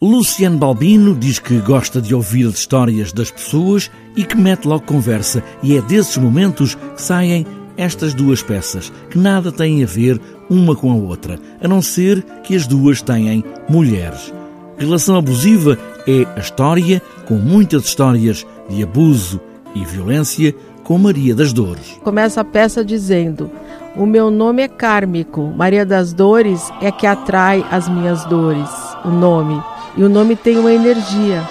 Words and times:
Luciano 0.00 0.56
Balbino 0.56 1.12
diz 1.12 1.40
que 1.40 1.58
gosta 1.58 2.00
de 2.00 2.14
ouvir 2.14 2.46
as 2.46 2.54
histórias 2.54 3.12
das 3.12 3.32
pessoas 3.32 3.90
e 4.14 4.22
que 4.22 4.36
mete 4.36 4.64
logo 4.64 4.84
conversa, 4.84 5.42
e 5.60 5.76
é 5.76 5.82
desses 5.82 6.16
momentos 6.16 6.76
que 6.76 7.02
saem 7.02 7.44
estas 7.76 8.14
duas 8.14 8.40
peças, 8.40 8.92
que 9.10 9.18
nada 9.18 9.50
têm 9.50 9.82
a 9.82 9.86
ver 9.88 10.20
uma 10.48 10.76
com 10.76 10.92
a 10.92 10.94
outra, 10.94 11.36
a 11.60 11.66
não 11.66 11.82
ser 11.82 12.22
que 12.44 12.54
as 12.54 12.64
duas 12.64 13.02
têm 13.02 13.42
mulheres. 13.68 14.32
Relação 14.76 15.16
abusiva 15.16 15.76
é 16.06 16.24
a 16.36 16.38
história, 16.38 17.02
com 17.26 17.34
muitas 17.34 17.86
histórias 17.86 18.46
de 18.68 18.84
abuso 18.84 19.40
e 19.74 19.84
violência, 19.84 20.54
com 20.84 20.96
Maria 20.96 21.34
das 21.34 21.52
Dores. 21.52 21.98
Começa 22.04 22.40
a 22.40 22.44
peça 22.44 22.84
dizendo: 22.84 23.50
O 23.96 24.06
meu 24.06 24.30
nome 24.30 24.62
é 24.62 24.68
Kármico, 24.68 25.52
Maria 25.56 25.84
das 25.84 26.12
Dores 26.12 26.70
é 26.80 26.92
que 26.92 27.04
atrai 27.04 27.66
as 27.68 27.88
minhas 27.88 28.24
dores. 28.26 28.70
O 29.04 29.08
nome. 29.08 29.60
E 29.98 30.02
o 30.04 30.08
nome 30.08 30.36
tem 30.36 30.56
uma 30.56 30.72
energia. 30.72 31.42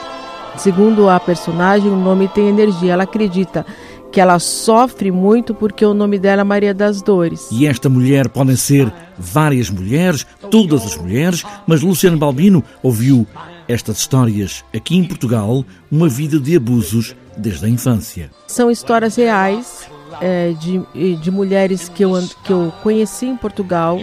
Segundo 0.55 1.09
a 1.09 1.19
personagem, 1.19 1.91
o 1.91 1.97
nome 1.97 2.29
tem 2.29 2.47
energia. 2.47 2.93
Ela 2.93 3.03
acredita 3.03 3.65
que 4.09 4.21
ela 4.21 4.39
sofre 4.39 5.11
muito 5.11 5.53
porque 5.53 5.85
o 5.85 5.93
nome 5.93 6.17
dela 6.17 6.41
é 6.41 6.43
Maria 6.45 6.73
das 6.73 7.01
Dores. 7.01 7.49
E 7.51 7.67
esta 7.67 7.89
mulher 7.89 8.29
podem 8.29 8.55
ser 8.55 8.89
várias 9.17 9.69
mulheres, 9.69 10.25
todas 10.49 10.85
as 10.85 10.95
mulheres, 10.95 11.43
mas 11.67 11.81
Luciano 11.81 12.17
Balbino 12.17 12.63
ouviu 12.81 13.27
estas 13.67 13.97
histórias 13.97 14.63
aqui 14.73 14.95
em 14.95 15.03
Portugal, 15.03 15.65
uma 15.91 16.07
vida 16.07 16.39
de 16.39 16.55
abusos 16.55 17.17
desde 17.35 17.65
a 17.65 17.69
infância. 17.69 18.31
São 18.47 18.71
histórias 18.71 19.17
reais 19.17 19.89
é, 20.21 20.53
de, 20.53 21.17
de 21.17 21.29
mulheres 21.29 21.89
que 21.89 22.05
eu, 22.05 22.13
que 22.45 22.53
eu 22.53 22.71
conheci 22.81 23.25
em 23.25 23.35
Portugal, 23.35 23.99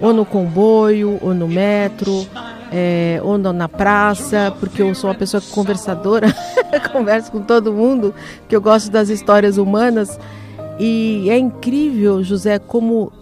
ou 0.00 0.14
no 0.14 0.24
comboio, 0.24 1.18
ou 1.20 1.34
no 1.34 1.46
metro, 1.46 2.26
é, 2.72 3.20
ou 3.22 3.38
na 3.38 3.68
praça, 3.68 4.54
porque 4.58 4.82
eu 4.82 4.94
sou 4.94 5.10
uma 5.10 5.16
pessoa 5.16 5.42
conversadora, 5.52 6.28
converso 6.92 7.30
com 7.30 7.40
todo 7.40 7.72
mundo, 7.72 8.14
que 8.48 8.56
eu 8.56 8.60
gosto 8.60 8.90
das 8.90 9.08
histórias 9.08 9.56
humanas. 9.58 10.18
E 10.78 11.28
é 11.30 11.38
incrível, 11.38 12.22
José, 12.22 12.58
como 12.58 13.12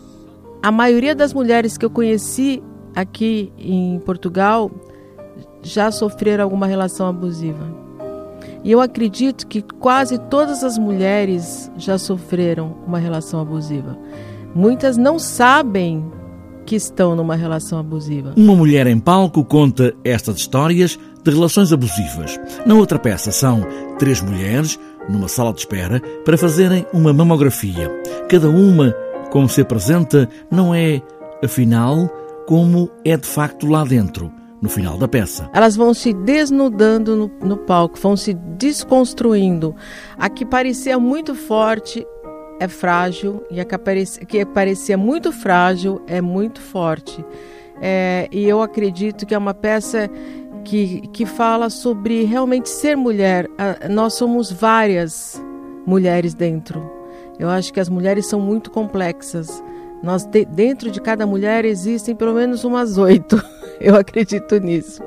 a 0.62 0.72
maioria 0.72 1.14
das 1.14 1.32
mulheres 1.32 1.77
que 1.77 1.84
eu 1.84 1.91
conheci 1.91 2.62
aqui 2.94 3.52
em 3.58 3.98
Portugal 4.00 4.70
já 5.62 5.91
sofreram 5.91 6.44
alguma 6.44 6.66
relação 6.66 7.06
abusiva. 7.06 7.84
E 8.62 8.72
eu 8.72 8.80
acredito 8.80 9.47
que 9.47 9.60
quase 9.60 10.19
todas 10.19 10.64
as 10.64 10.78
mulheres 10.78 11.70
já 11.76 11.98
sofreram 11.98 12.76
uma 12.86 12.98
relação 12.98 13.41
abusiva. 13.41 13.97
Muitas 14.54 14.97
não 14.97 15.19
sabem 15.19 16.04
que 16.64 16.74
estão 16.74 17.14
numa 17.14 17.36
relação 17.36 17.78
abusiva. 17.78 18.32
Uma 18.36 18.56
mulher 18.56 18.86
em 18.86 18.98
palco 18.98 19.44
conta 19.44 19.94
estas 20.02 20.38
histórias 20.38 20.98
de 21.22 21.30
relações 21.30 21.72
abusivas. 21.72 22.38
Na 22.66 22.74
outra 22.74 22.98
peça 22.98 23.30
são 23.30 23.66
três 23.98 24.20
mulheres 24.20 24.78
numa 25.08 25.28
sala 25.28 25.52
de 25.52 25.60
espera 25.60 26.00
para 26.24 26.38
fazerem 26.38 26.86
uma 26.92 27.12
mamografia. 27.12 27.90
Cada 28.28 28.48
uma, 28.48 28.94
como 29.30 29.48
se 29.48 29.60
apresenta, 29.60 30.28
não 30.50 30.74
é, 30.74 31.00
afinal, 31.42 32.10
como 32.46 32.90
é 33.04 33.16
de 33.16 33.26
facto 33.26 33.66
lá 33.66 33.84
dentro 33.84 34.30
no 34.64 34.68
final 34.70 34.96
da 34.96 35.06
peça. 35.06 35.50
Elas 35.52 35.76
vão 35.76 35.92
se 35.92 36.14
desnudando 36.14 37.14
no, 37.14 37.30
no, 37.46 37.56
palco, 37.58 37.98
vão 38.00 38.16
se 38.16 38.32
desconstruindo. 38.32 39.74
A 40.16 40.30
que 40.30 40.46
parecia 40.46 40.98
muito 40.98 41.34
forte 41.34 42.06
é 42.60 42.69
frágil 42.69 43.44
e 43.50 43.60
a 43.60 43.64
que 43.64 43.77
parecia, 43.77 44.24
que 44.24 44.44
parecia 44.44 44.97
muito 44.97 45.33
frágil 45.33 46.00
é 46.06 46.20
muito 46.20 46.60
forte. 46.60 47.24
É, 47.80 48.28
e 48.30 48.44
eu 48.48 48.62
acredito 48.62 49.27
que 49.27 49.34
é 49.34 49.38
uma 49.38 49.55
peça 49.55 50.08
que, 50.64 51.02
que 51.08 51.27
fala 51.27 51.69
sobre 51.69 52.25
realmente 52.25 52.69
ser 52.69 52.97
mulher. 52.97 53.48
Nós 53.91 54.14
somos 54.14 54.50
várias 54.50 55.42
mulheres 55.86 56.34
dentro. 56.34 56.91
Eu 57.38 57.50
acho 57.50 57.72
que 57.72 57.80
as 57.80 57.88
mulheres 57.88 58.27
são 58.27 58.41
muito 58.41 58.71
complexas. 58.71 59.62
Nós 60.03 60.25
de, 60.25 60.44
dentro 60.44 60.91
de 60.91 61.00
cada 61.00 61.26
mulher 61.26 61.65
existem 61.65 62.15
pelo 62.15 62.34
menos 62.34 62.65
umas 62.65 62.97
oito. 62.98 63.42
Eu 63.81 63.97
acredito 63.97 64.59
nisso. 64.59 65.03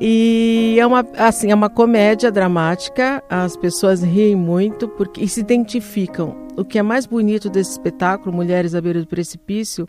E 0.00 0.76
é 0.80 0.86
uma, 0.86 1.06
assim, 1.16 1.50
é 1.52 1.54
uma 1.54 1.70
comédia 1.70 2.30
dramática, 2.30 3.22
as 3.28 3.56
pessoas 3.56 4.02
riem 4.02 4.34
muito 4.34 4.88
porque, 4.88 5.22
e 5.22 5.28
se 5.28 5.40
identificam. 5.40 6.41
O 6.56 6.64
que 6.64 6.78
é 6.78 6.82
mais 6.82 7.06
bonito 7.06 7.48
desse 7.48 7.72
espetáculo, 7.72 8.34
Mulheres 8.34 8.74
à 8.74 8.80
Beira 8.80 9.00
do 9.00 9.06
Precipício, 9.06 9.86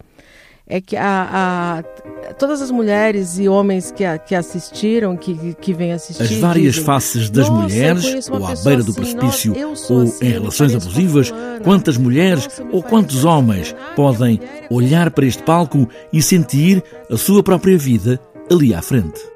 é 0.66 0.80
que 0.80 0.96
a, 0.96 1.84
a, 1.84 2.34
todas 2.34 2.62
as 2.62 2.72
mulheres 2.72 3.38
e 3.38 3.50
homens 3.50 3.92
que, 3.92 4.06
a, 4.06 4.18
que 4.18 4.34
assistiram, 4.34 5.18
que, 5.18 5.54
que 5.56 5.74
vêm 5.74 5.92
assistir. 5.92 6.24
As 6.24 6.32
várias 6.36 6.76
dizem, 6.76 6.86
faces 6.86 7.30
das 7.30 7.50
mulheres, 7.50 8.30
ou 8.30 8.46
à 8.46 8.56
beira 8.64 8.82
do 8.82 8.92
assim, 8.92 8.94
precipício, 8.94 9.54
ou 9.90 10.02
assim, 10.02 10.26
em 10.26 10.30
relações 10.32 10.74
abusivas, 10.74 11.34
quantas 11.64 11.98
mulheres 11.98 12.48
ou 12.72 12.82
quantos 12.82 13.26
homens 13.26 13.76
podem 13.96 14.40
olhar 14.70 15.12
para 15.12 15.26
este 15.26 15.44
palco 15.44 15.88
e 16.14 16.22
sentir 16.22 16.82
a 17.12 17.18
sua 17.18 17.44
própria 17.44 17.78
vida 17.78 18.20
ali 18.50 18.74
à 18.74 18.82
frente. 18.82 19.33